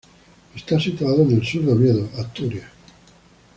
Está 0.55 0.79
situado 0.79 1.21
en 1.21 1.33
el 1.33 1.45
sur 1.45 1.61
de 1.61 1.73
Oviedo, 1.73 2.09
Asturias. 2.17 2.71